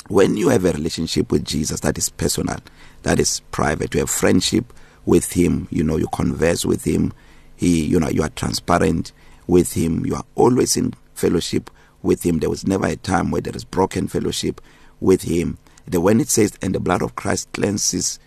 when 0.08 0.38
you 0.38 0.50
have 0.50 0.66
a 0.66 0.72
relationship 0.72 1.32
with 1.32 1.44
Jesus 1.44 1.80
that 1.80 1.98
is 1.98 2.10
personal 2.10 2.58
that 3.02 3.20
is 3.20 3.40
private 3.50 3.92
you 3.96 4.02
have 4.02 4.10
friendship 4.10 4.72
with 5.08 5.32
him 5.34 5.68
you 5.72 5.84
know 5.84 5.98
you 5.98 6.08
converse 6.10 6.64
with 6.64 6.84
him 6.84 7.12
he 7.56 7.84
you 7.84 8.00
know 8.00 8.10
you 8.10 8.22
are 8.22 8.30
transparent 8.30 9.14
with 9.48 9.74
him 9.74 10.06
you 10.06 10.14
are 10.14 10.24
always 10.36 10.78
in 10.78 10.94
fellowship 11.16 11.72
with 12.06 12.26
him. 12.26 12.40
There 12.40 12.50
was 12.50 12.66
never 12.66 12.86
a 12.86 12.96
time 12.96 13.32
where 13.32 13.42
there 13.42 13.56
is 13.56 13.66
broken 13.66 14.08
fellowship 14.08 14.62
with 15.02 15.24
him. 15.24 15.58
The 15.88 16.00
when 16.00 16.22
it 16.22 16.30
says 16.30 16.54
and 16.62 16.74
the 16.74 16.80
blood 16.80 17.02
of 17.02 17.16
Christ 17.16 17.52
cleanses 17.54 18.20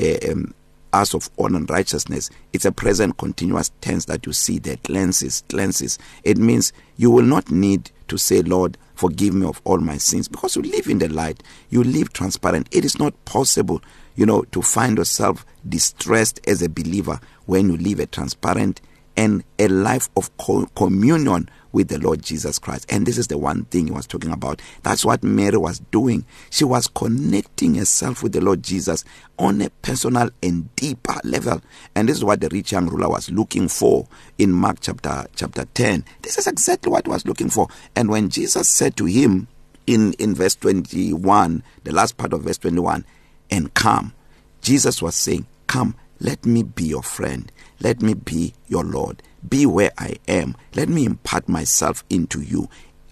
uh, 0.00 0.32
um, 0.32 0.54
us 0.96 1.14
of 1.14 1.28
all 1.36 1.54
unrighteousness 1.54 2.30
it's 2.52 2.64
a 2.64 2.72
present 2.72 3.16
continuous 3.18 3.70
tense 3.80 4.06
that 4.06 4.24
you 4.26 4.32
see 4.32 4.58
that 4.58 4.82
cleanses 4.82 5.44
cleanses. 5.48 5.98
It 6.24 6.38
means 6.38 6.72
you 6.96 7.10
will 7.10 7.24
not 7.24 7.50
need 7.50 7.90
to 8.08 8.16
say 8.16 8.42
lord 8.42 8.78
forgive 8.94 9.34
me 9.34 9.46
of 9.46 9.60
all 9.64 9.78
my 9.78 9.98
sins 9.98 10.28
because 10.28 10.56
you 10.56 10.62
live 10.62 10.86
in 10.88 10.98
the 10.98 11.08
light. 11.08 11.42
You 11.68 11.84
live 11.84 12.12
transparent. 12.14 12.68
It 12.72 12.84
is 12.84 12.98
not 12.98 13.12
possible 13.24 13.82
you 14.14 14.24
know 14.26 14.42
to 14.52 14.62
find 14.62 14.96
yourself 14.96 15.44
distressed 15.68 16.40
as 16.48 16.62
a 16.62 16.68
believer 16.68 17.20
when 17.44 17.68
you 17.68 17.76
live 17.76 18.00
a 18.00 18.06
transparent 18.06 18.80
and 19.16 19.44
a 19.58 19.68
life 19.68 20.08
of 20.16 20.34
co 20.38 20.66
communion 20.74 21.48
with 21.76 21.88
the 21.88 21.98
Lord 21.98 22.22
Jesus 22.22 22.58
Christ. 22.58 22.86
And 22.88 23.06
this 23.06 23.18
is 23.18 23.26
the 23.26 23.36
one 23.36 23.66
thing 23.66 23.86
he 23.86 23.92
was 23.92 24.06
talking 24.06 24.32
about. 24.32 24.62
That's 24.82 25.04
what 25.04 25.22
Mary 25.22 25.58
was 25.58 25.80
doing. 25.90 26.24
She 26.48 26.64
was 26.64 26.86
connecting 26.86 27.74
herself 27.74 28.22
with 28.22 28.32
the 28.32 28.40
Lord 28.40 28.62
Jesus 28.62 29.04
on 29.38 29.60
a 29.60 29.68
personal 29.82 30.30
and 30.42 30.74
deeper 30.74 31.20
level. 31.22 31.60
And 31.94 32.08
this 32.08 32.16
is 32.16 32.24
what 32.24 32.40
the 32.40 32.48
rich 32.48 32.72
young 32.72 32.88
ruler 32.88 33.10
was 33.10 33.30
looking 33.30 33.68
for 33.68 34.08
in 34.38 34.52
Mark 34.52 34.78
chapter 34.80 35.26
chapter 35.36 35.66
10. 35.66 36.06
This 36.22 36.38
is 36.38 36.46
exactly 36.46 36.90
what 36.90 37.04
he 37.04 37.12
was 37.12 37.26
looking 37.26 37.50
for. 37.50 37.68
And 37.94 38.08
when 38.08 38.30
Jesus 38.30 38.70
said 38.70 38.96
to 38.96 39.04
him, 39.04 39.46
in 39.86 40.14
in 40.14 40.34
verse 40.34 40.56
21 40.56 41.62
the 41.84 41.92
last 41.92 42.16
part 42.16 42.32
of 42.32 42.42
verse 42.42 42.58
21 42.58 43.04
and 43.52 43.72
come 43.74 44.12
Jesus 44.60 45.00
was 45.00 45.14
saying 45.14 45.46
come 45.68 45.94
let 46.18 46.44
me 46.44 46.64
be 46.64 46.86
your 46.86 47.04
friend 47.04 47.52
let 47.78 48.02
me 48.02 48.14
be 48.14 48.52
your 48.66 48.82
lord 48.82 49.22
be 49.48 49.66
where 49.66 49.90
I 49.98 50.16
am 50.28 50.56
let 50.74 50.88
me 50.88 51.04
impart 51.04 51.48
myself 51.48 52.04
into 52.10 52.40
you 52.40 52.68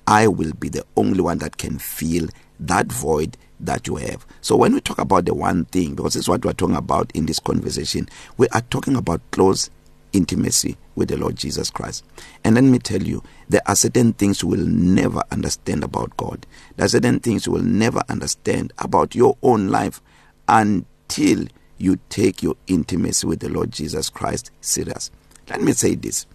I 0.06 0.28
will 0.28 0.52
be 0.52 0.68
the 0.68 0.84
only 0.96 1.20
one 1.20 1.38
that 1.38 1.56
can 1.56 1.78
fill 1.78 2.28
that 2.60 2.90
void 2.90 3.36
that 3.60 3.86
you 3.86 3.96
have 3.96 4.26
so 4.40 4.56
when 4.56 4.74
we 4.74 4.80
talk 4.80 4.98
about 4.98 5.24
the 5.24 5.34
one 5.34 5.64
thing 5.66 5.94
because 5.94 6.16
it's 6.16 6.28
what 6.28 6.44
we're 6.44 6.52
talking 6.52 6.76
about 6.76 7.10
in 7.14 7.26
this 7.26 7.38
conversation 7.38 8.08
we 8.36 8.48
are 8.48 8.62
talking 8.62 8.96
about 8.96 9.20
close 9.30 9.70
intimacy 10.14 10.76
with 10.94 11.08
the 11.08 11.16
Lord 11.16 11.36
Jesus 11.36 11.70
Christ. 11.70 12.04
And 12.44 12.54
let 12.54 12.64
me 12.64 12.78
tell 12.78 13.02
you, 13.02 13.22
there 13.48 13.60
are 13.66 13.76
certain 13.76 14.12
things 14.14 14.42
you 14.42 14.48
will 14.48 14.64
never 14.64 15.22
understand 15.30 15.84
about 15.84 16.16
God. 16.16 16.46
There 16.76 16.86
are 16.86 16.88
certain 16.88 17.20
things 17.20 17.46
you 17.46 17.52
will 17.52 17.62
never 17.62 18.02
understand 18.08 18.72
about 18.78 19.14
your 19.14 19.36
own 19.42 19.68
life 19.68 20.00
until 20.48 21.46
you 21.76 21.98
take 22.08 22.42
your 22.42 22.54
intimacy 22.66 23.26
with 23.26 23.40
the 23.40 23.48
Lord 23.48 23.72
Jesus 23.72 24.08
Christ 24.08 24.50
serious. 24.60 25.10
Let 25.48 25.60
me 25.60 25.72
say 25.72 25.94
this. 25.94 26.26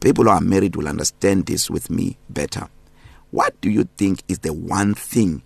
People 0.00 0.24
who 0.24 0.30
are 0.30 0.40
married 0.40 0.76
will 0.76 0.88
understand 0.88 1.46
this 1.46 1.70
with 1.70 1.90
me 1.90 2.16
better. 2.28 2.68
What 3.30 3.58
do 3.60 3.70
you 3.70 3.88
think 3.96 4.22
is 4.28 4.40
the 4.40 4.52
one 4.52 4.94
thing 4.94 5.42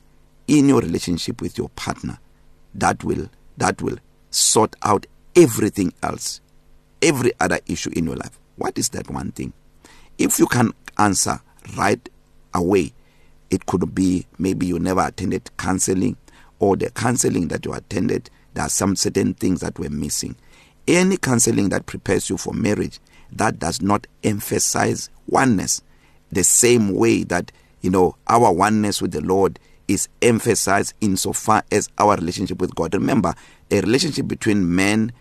in 0.49 0.69
your 0.69 0.81
relationship 0.81 1.41
with 1.41 1.57
your 1.59 1.69
partner 1.71 2.19
that 2.75 3.03
will 3.05 3.29
that 3.57 3.81
will 3.81 3.97
sort 4.31 4.75
out 4.83 5.07
everything 5.35 5.93
else 6.03 6.41
every 7.03 7.33
other 7.41 7.61
issue 7.67 7.91
in 7.95 8.07
your 8.07 8.17
life. 8.17 8.39
What 8.57 8.79
is 8.79 8.89
that 8.91 9.11
one 9.11 9.33
thing? 9.33 9.53
If 10.19 10.39
you 10.39 10.47
can 10.47 10.73
answer 10.99 11.41
right 11.77 12.07
away, 12.55 12.93
it 13.51 13.67
could 13.67 13.95
be 13.95 14.27
maybe 14.39 14.67
you 14.67 14.79
never 14.79 15.07
attended 15.07 15.51
counseling 15.57 16.17
or 16.59 16.77
the 16.77 16.91
counseling 16.91 17.49
that 17.49 17.65
you 17.65 17.75
attended, 17.75 18.31
there 18.55 18.65
are 18.65 18.71
some 18.71 18.97
certain 18.97 19.35
things 19.35 19.61
that 19.61 19.79
were 19.79 19.91
missing. 19.91 20.35
Any 20.89 21.17
counseling 21.17 21.71
that 21.71 21.87
prepares 21.87 22.31
you 22.31 22.37
for 22.37 22.53
marriage 22.55 23.01
that 23.33 23.59
does 23.59 23.83
not 23.83 24.07
emphasize 24.23 25.11
oneness 25.29 25.83
the 26.31 26.45
same 26.45 26.93
way 26.95 27.25
that 27.25 27.51
you 27.81 27.91
know 27.91 28.17
our 28.29 28.53
oneness 28.53 29.03
with 29.03 29.13
the 29.13 29.21
Lord 29.21 29.59
is 29.89 30.09
emphasized 30.23 30.95
insofar 31.01 31.63
as 31.71 31.89
our 31.99 32.17
relationship 32.17 32.61
with 32.61 32.75
God. 32.75 32.95
Remember, 32.95 33.35
a 33.71 33.81
relationship 33.81 34.27
between 34.27 34.75
men 34.75 35.13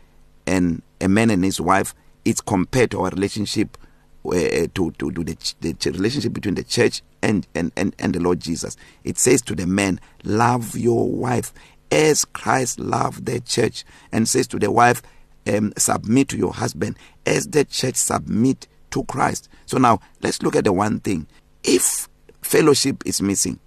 and 0.48 0.82
a 1.02 1.08
man 1.08 1.30
and 1.30 1.44
his 1.44 1.60
wife 1.60 1.94
it's 2.26 2.42
compared 2.42 2.92
to 2.92 3.02
our 3.02 3.10
relationship 3.12 3.78
uh, 4.26 4.32
to 4.74 4.92
to 4.98 5.12
to 5.12 5.24
the, 5.24 5.36
the 5.62 5.92
relationship 5.92 6.34
between 6.34 6.56
the 6.56 6.64
church 6.64 7.02
and, 7.22 7.48
and 7.56 7.72
and 7.78 7.96
and 8.00 8.14
the 8.14 8.20
Lord 8.20 8.40
Jesus 8.40 8.76
it 9.04 9.18
says 9.18 9.42
to 9.44 9.56
the 9.56 9.68
man 9.68 10.00
love 10.24 10.76
your 10.76 11.08
wife 11.08 11.54
as 11.92 12.26
Christ 12.26 12.80
loved 12.80 13.26
the 13.26 13.40
church 13.40 13.84
and 14.12 14.28
says 14.28 14.48
to 14.48 14.60
the 14.60 14.72
wife 14.72 15.02
um, 15.48 15.74
submit 15.78 16.30
to 16.30 16.38
your 16.38 16.54
husband 16.54 16.98
as 17.26 17.48
the 17.48 17.66
church 17.66 17.96
submit 17.96 18.68
to 18.92 19.04
Christ. 19.04 19.50
So 19.66 19.78
now 19.78 20.00
let's 20.22 20.42
look 20.42 20.56
at 20.56 20.64
the 20.64 20.74
one 20.74 21.00
thing. 21.00 21.28
If 21.64 22.08
fellowship 22.42 23.04
is 23.06 23.22
missing 23.22 23.60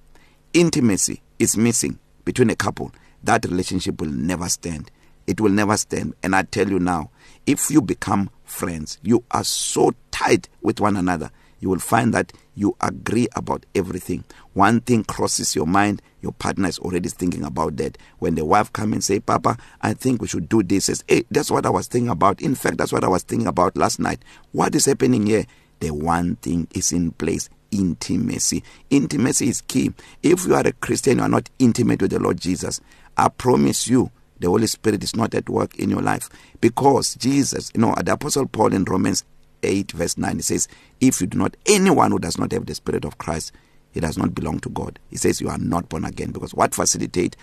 intimacy 0.53 1.21
is 1.39 1.57
missing 1.57 1.99
between 2.25 2.51
a 2.51 2.57
couple 2.57 2.93
that 3.23 3.45
relationship 3.45 4.01
will 4.01 4.11
never 4.11 4.49
stand. 4.49 4.91
It 5.27 5.41
will 5.41 5.51
never 5.51 5.77
stand. 5.77 6.15
And 6.23 6.35
i 6.35 6.43
tell 6.43 6.69
you 6.69 6.79
now 6.79 7.11
if 7.47 7.71
you 7.71 7.83
become 7.83 8.31
friends 8.45 8.99
you 9.03 9.25
are 9.31 9.45
so 9.45 9.93
tight 10.11 10.49
with 10.63 10.81
one 10.81 10.97
another. 10.97 11.31
You 11.61 11.69
will 11.69 11.79
find 11.79 12.15
that 12.15 12.33
you 12.55 12.77
agree 12.81 13.29
about 13.37 13.65
everything. 13.75 14.25
One 14.55 14.81
thing 14.81 15.05
crosses 15.05 15.55
your 15.55 15.67
mind 15.67 16.03
your 16.21 16.33
partner 16.33 16.69
is 16.69 16.79
already 16.81 17.09
thinking 17.09 17.45
about 17.45 17.77
that. 17.77 17.97
When 18.19 18.35
the 18.35 18.45
wife 18.45 18.73
come 18.73 18.93
and 18.93 19.03
say 19.03 19.21
papa 19.21 19.57
i 19.83 19.95
think 19.95 20.21
we 20.21 20.29
should 20.29 20.49
do 20.49 20.63
this 20.63 20.87
says 20.87 21.05
hey 21.09 21.25
that's 21.31 21.51
what 21.51 21.67
i 21.67 21.71
was 21.71 21.87
thinking 21.87 22.11
about. 22.11 22.41
In 22.41 22.55
fact 22.55 22.79
that's 22.79 22.93
what 22.93 23.05
i 23.05 23.09
was 23.09 23.23
thinking 23.23 23.47
about 23.47 23.77
last 23.77 23.99
night. 24.01 24.23
What 24.53 24.75
is 24.75 24.87
happening 24.87 25.27
here? 25.27 25.45
The 25.81 25.91
one 25.91 26.37
thing 26.37 26.67
is 26.75 26.93
in 26.93 27.13
place 27.13 27.49
intimacy. 27.71 28.65
Intimacy 28.91 29.49
is 29.49 29.61
key. 29.61 29.93
If 30.23 30.47
you 30.47 30.55
are 30.55 30.67
a 30.67 30.73
christian 30.73 31.19
you 31.19 31.25
are 31.25 31.29
not 31.29 31.51
intimate 31.59 32.03
with 32.03 32.11
the 32.11 32.19
lord 32.19 32.41
jesus. 32.41 32.81
I 33.17 33.29
promise 33.29 33.89
you 33.89 34.11
the 34.41 34.49
Holy 34.49 34.67
Spirit 34.69 35.03
is 35.03 35.17
not 35.17 35.35
at 35.35 35.49
work 35.49 35.77
in 35.77 35.91
your 35.91 36.01
life. 36.03 36.29
Because 36.61 37.17
Jesus, 37.17 37.73
you 37.75 37.81
know, 37.81 37.95
the 38.03 38.13
apostle 38.13 38.47
Paul 38.47 38.73
in 38.73 38.85
Romans 38.85 39.25
8 39.63 39.93
verse 39.93 40.17
9 40.17 40.37
he 40.37 40.43
says, 40.43 40.69
if 41.01 41.21
you 41.21 41.27
do 41.27 41.39
not 41.39 41.57
anyone 41.67 42.11
who 42.11 42.19
does 42.19 42.39
not 42.39 42.53
have 42.53 42.67
the 42.67 42.75
spirit 42.75 43.05
of 43.05 43.19
Christ, 43.19 43.53
he 43.93 44.01
does 44.01 44.19
not 44.19 44.35
belong 44.35 44.61
to 44.61 44.69
God. 44.69 44.99
He 45.11 45.17
says 45.17 45.41
you 45.41 45.49
are 45.49 45.59
not 45.59 45.89
born 45.89 46.05
again 46.05 46.31
because 46.33 46.55
what 46.55 46.75
facilitate 46.75 47.37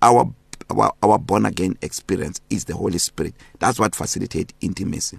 our 0.00 0.32
our 0.70 0.92
our 1.02 1.18
born 1.18 1.46
again 1.46 1.76
experience 1.82 2.40
is 2.50 2.64
the 2.64 2.74
Holy 2.74 2.98
Spirit. 2.98 3.34
That's 3.58 3.78
what 3.78 3.94
facilitate 3.94 4.52
intimacy. 4.60 5.18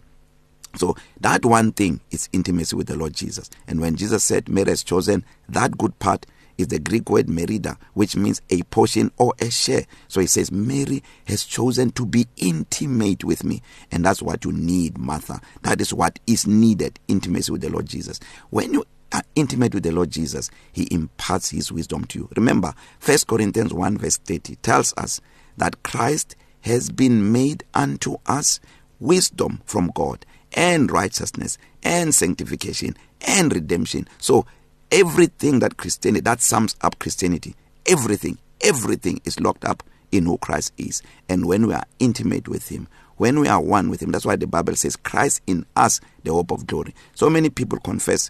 So 0.75 0.95
that 1.21 1.45
one 1.45 1.71
thing 1.71 2.01
is 2.11 2.29
intimacy 2.33 2.75
with 2.75 2.87
the 2.87 2.95
Lord 2.95 3.13
Jesus. 3.13 3.49
And 3.67 3.79
when 3.79 3.95
Jesus 3.95 4.23
said 4.23 4.49
Mary 4.49 4.69
has 4.69 4.83
chosen 4.83 5.23
that 5.49 5.77
good 5.77 5.97
part, 5.99 6.25
is 6.57 6.67
the 6.67 6.79
Greek 6.79 7.09
word 7.09 7.29
merida, 7.29 7.77
which 7.93 8.15
means 8.15 8.41
a 8.49 8.61
portion 8.63 9.11
or 9.17 9.33
a 9.39 9.49
share. 9.49 9.85
So 10.07 10.21
he 10.21 10.27
says, 10.27 10.51
Mary 10.51 11.03
has 11.25 11.43
chosen 11.43 11.91
to 11.91 12.05
be 12.05 12.27
intimate 12.37 13.23
with 13.23 13.43
me. 13.43 13.61
And 13.91 14.05
that's 14.05 14.21
what 14.21 14.45
you 14.45 14.51
need, 14.51 14.97
Martha. 14.97 15.41
That 15.63 15.81
is 15.81 15.93
what 15.93 16.19
is 16.27 16.47
needed 16.47 16.99
intimacy 17.07 17.51
with 17.51 17.61
the 17.61 17.69
Lord 17.69 17.85
Jesus. 17.85 18.19
When 18.49 18.73
you 18.73 18.85
are 19.11 19.23
intimate 19.35 19.73
with 19.73 19.83
the 19.83 19.91
Lord 19.91 20.11
Jesus, 20.11 20.49
he 20.71 20.87
imparts 20.91 21.49
his 21.49 21.71
wisdom 21.71 22.05
to 22.05 22.19
you. 22.19 22.29
Remember, 22.35 22.73
1 23.05 23.17
Corinthians 23.27 23.73
1 23.73 23.97
verse 23.97 24.17
30 24.17 24.55
tells 24.57 24.93
us 24.97 25.21
that 25.57 25.83
Christ 25.83 26.35
has 26.61 26.89
been 26.89 27.31
made 27.31 27.63
unto 27.73 28.17
us 28.25 28.59
wisdom 28.99 29.61
from 29.65 29.91
God 29.93 30.25
and 30.53 30.91
righteousness 30.91 31.57
and 31.83 32.13
sanctification 32.13 32.95
and 33.21 33.53
redemption. 33.53 34.07
So 34.17 34.45
everything 34.93 35.59
that 35.59 35.75
Christianity 35.77 36.21
that 36.21 36.39
sums 36.39 36.75
up 36.81 36.99
Christianity 36.99 37.55
everything 37.87 38.37
everything 38.61 39.19
is 39.25 39.39
locked 39.39 39.65
up 39.65 39.83
in 40.11 40.25
who 40.25 40.37
Christ 40.37 40.71
is. 40.77 41.01
And 41.27 41.47
when 41.47 41.65
we 41.67 41.73
are 41.73 41.83
intimate 41.99 42.47
with 42.47 42.69
him 42.69 42.87
when 43.17 43.39
we 43.39 43.47
are 43.47 43.59
one 43.59 43.89
with 43.89 44.01
him 44.01 44.11
that's 44.11 44.25
why 44.25 44.35
the 44.35 44.45
bible 44.47 44.75
says 44.75 44.95
Christ 44.95 45.41
in 45.47 45.65
us 45.75 45.99
the 46.23 46.31
hope 46.31 46.51
of 46.51 46.67
glory. 46.67 46.93
So 47.15 47.27
many 47.29 47.49
people 47.49 47.79
confess 47.79 48.29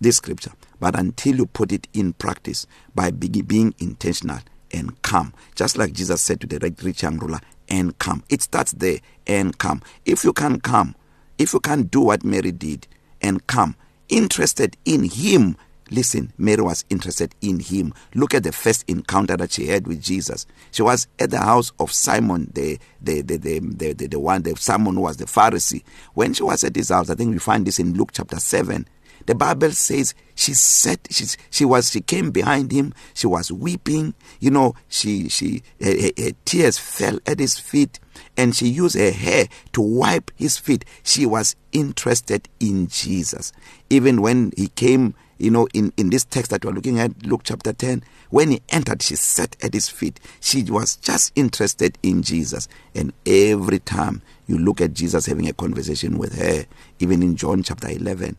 this 0.00 0.18
scripture 0.18 0.52
but 0.78 0.98
until 0.98 1.36
you 1.36 1.46
put 1.46 1.72
it 1.72 1.88
in 1.94 2.12
practice 2.12 2.66
by 2.94 3.10
being 3.10 3.74
intentional 3.78 4.38
and 4.70 5.00
come 5.00 5.32
just 5.54 5.78
like 5.78 5.94
Jesus 5.94 6.20
said 6.20 6.40
to 6.42 6.46
the 6.46 6.58
rich 6.82 7.02
young 7.02 7.18
ruler 7.18 7.40
and 7.70 7.98
come. 7.98 8.22
It 8.28 8.42
starts 8.42 8.72
there 8.72 8.98
and 9.26 9.56
come. 9.56 9.80
If 10.04 10.24
you 10.24 10.34
can 10.34 10.60
come 10.60 10.94
if 11.38 11.54
you 11.54 11.60
can 11.60 11.84
do 11.84 12.02
what 12.02 12.22
Mary 12.22 12.52
did 12.52 12.86
and 13.22 13.46
come 13.46 13.76
interested 14.10 14.76
in 14.84 15.04
him 15.04 15.56
Listen, 15.92 16.32
Mary 16.38 16.62
was 16.62 16.86
interested 16.88 17.34
in 17.42 17.60
him. 17.60 17.92
Look 18.14 18.34
at 18.34 18.44
the 18.44 18.52
first 18.52 18.84
encounter 18.88 19.36
that 19.36 19.52
she 19.52 19.66
had 19.66 19.86
with 19.86 20.02
Jesus. 20.02 20.46
She 20.70 20.82
was 20.82 21.06
at 21.18 21.30
the 21.30 21.38
house 21.38 21.70
of 21.78 21.92
Simon, 21.92 22.50
the 22.54 22.78
the 23.02 23.20
the 23.20 23.36
the 23.36 23.60
the, 23.60 23.92
the, 23.92 24.06
the 24.06 24.18
one, 24.18 24.42
the 24.42 24.56
Simon 24.56 24.98
was 24.98 25.18
the 25.18 25.26
Pharisee. 25.26 25.84
When 26.14 26.32
she 26.32 26.42
was 26.42 26.64
at 26.64 26.74
his 26.76 26.88
house, 26.88 27.10
I 27.10 27.14
think 27.14 27.30
we 27.32 27.38
find 27.38 27.66
this 27.66 27.78
in 27.78 27.92
Luke 27.92 28.10
chapter 28.12 28.40
7. 28.40 28.88
The 29.26 29.34
Bible 29.34 29.70
says 29.72 30.14
she 30.34 30.54
said 30.54 30.98
she 31.10 31.26
she 31.50 31.64
was 31.64 31.90
she 31.90 32.00
came 32.00 32.30
behind 32.30 32.72
him. 32.72 32.94
She 33.14 33.26
was 33.26 33.52
weeping. 33.52 34.14
You 34.40 34.50
know, 34.50 34.74
she 34.88 35.28
she 35.28 35.62
her, 35.80 35.92
her, 35.92 36.10
her 36.18 36.30
tears 36.46 36.78
fell 36.78 37.18
at 37.26 37.38
his 37.38 37.58
feet, 37.58 38.00
and 38.36 38.56
she 38.56 38.68
used 38.68 38.96
her 38.96 39.12
hair 39.12 39.46
to 39.74 39.80
wipe 39.82 40.30
his 40.36 40.56
feet. 40.56 40.84
She 41.02 41.26
was 41.26 41.54
interested 41.72 42.48
in 42.60 42.88
Jesus. 42.88 43.52
Even 43.90 44.22
when 44.22 44.52
he 44.56 44.68
came 44.68 45.14
you 45.42 45.50
know 45.50 45.66
in 45.74 45.92
in 45.96 46.10
this 46.10 46.24
text 46.24 46.52
that 46.52 46.64
we're 46.64 46.70
looking 46.70 47.00
at 47.00 47.26
Luke 47.26 47.40
chapter 47.42 47.72
10 47.72 48.04
when 48.30 48.52
he 48.52 48.62
entered 48.68 49.02
she 49.02 49.16
sat 49.16 49.56
at 49.62 49.74
his 49.74 49.88
feet. 49.88 50.20
She 50.40 50.62
was 50.62 50.96
just 50.96 51.32
interested 51.34 51.98
in 52.02 52.22
Jesus. 52.22 52.68
And 52.94 53.12
every 53.26 53.80
time 53.80 54.22
you 54.46 54.56
look 54.56 54.80
at 54.80 54.94
Jesus 54.94 55.26
having 55.26 55.48
a 55.48 55.52
conversation 55.52 56.16
with 56.16 56.38
her 56.38 56.64
even 57.00 57.22
in 57.22 57.34
John 57.36 57.64
chapter 57.64 57.88
11 57.88 58.36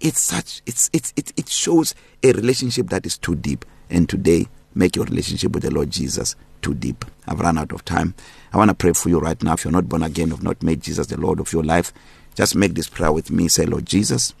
it's 0.00 0.20
such 0.20 0.60
it's 0.66 0.90
it's 0.92 1.14
it, 1.16 1.32
it 1.36 1.48
shows 1.48 1.94
a 2.22 2.32
relationship 2.32 2.90
that 2.90 3.06
is 3.06 3.16
too 3.16 3.34
deep. 3.34 3.64
And 3.88 4.06
today 4.08 4.46
make 4.74 4.94
your 4.96 5.06
relationship 5.06 5.52
with 5.52 5.62
the 5.62 5.70
Lord 5.70 5.90
Jesus 5.90 6.36
too 6.60 6.74
deep. 6.74 7.06
I've 7.26 7.40
run 7.40 7.56
out 7.56 7.72
of 7.72 7.84
time. 7.84 8.14
I 8.52 8.58
want 8.58 8.68
to 8.68 8.74
pray 8.74 8.92
for 8.92 9.08
you 9.08 9.20
right 9.20 9.42
now. 9.42 9.54
If 9.54 9.64
you're 9.64 9.72
not 9.72 9.88
born 9.88 10.02
again 10.02 10.30
have 10.30 10.42
not 10.42 10.62
made 10.62 10.82
Jesus 10.82 11.06
the 11.06 11.18
Lord 11.18 11.40
of 11.40 11.50
your 11.52 11.64
life 11.64 11.94
just 12.34 12.54
make 12.54 12.74
this 12.74 12.90
prayer 12.90 13.12
with 13.12 13.30
me. 13.30 13.48
Say 13.48 13.64
Lord 13.64 13.86
Jesus 13.86 14.34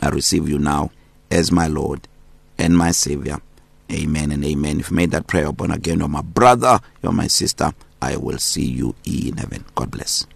I 0.00 0.10
receive 0.10 0.48
you 0.48 0.58
now. 0.58 0.90
As 1.30 1.52
my 1.52 1.66
Lord 1.66 2.08
and 2.58 2.76
my 2.76 2.90
Savior. 2.90 3.38
Amen 3.90 4.32
and 4.32 4.44
amen. 4.44 4.80
If 4.80 4.90
you 4.90 4.96
made 4.96 5.10
that 5.12 5.26
prayer 5.26 5.50
born 5.52 5.70
again, 5.70 6.00
you're 6.00 6.08
my 6.08 6.22
brother, 6.22 6.80
you're 7.02 7.12
my 7.12 7.26
sister, 7.26 7.72
I 8.02 8.16
will 8.16 8.38
see 8.38 8.66
you 8.66 8.94
in 9.04 9.36
heaven. 9.38 9.64
God 9.74 9.90
bless. 9.90 10.26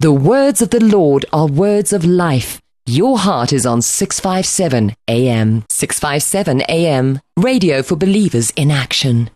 The 0.00 0.12
words 0.12 0.62
of 0.62 0.70
the 0.70 0.82
Lord 0.82 1.24
are 1.32 1.46
words 1.46 1.92
of 1.92 2.04
life. 2.04 2.60
Your 2.86 3.18
heart 3.18 3.52
is 3.52 3.64
on 3.64 3.80
657 3.80 4.94
AM. 5.08 5.64
657 5.70 6.62
AM. 6.68 7.20
Radio 7.36 7.82
for 7.82 7.96
believers 7.96 8.50
in 8.56 8.70
action. 8.70 9.30